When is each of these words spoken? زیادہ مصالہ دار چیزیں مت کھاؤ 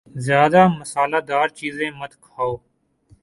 زیادہ 0.25 0.61
مصالہ 0.79 1.19
دار 1.29 1.47
چیزیں 1.57 1.91
مت 1.99 2.13
کھاؤ 2.25 2.53